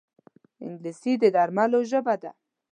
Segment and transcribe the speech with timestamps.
[0.65, 2.31] انګلیسي د درملو ژبه ده